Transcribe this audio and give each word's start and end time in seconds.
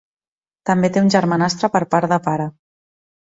També 0.69 0.89
té 0.95 1.03
un 1.07 1.11
germanastre 1.15 1.71
per 1.75 1.81
part 1.93 2.13
de 2.13 2.19
pare. 2.31 2.47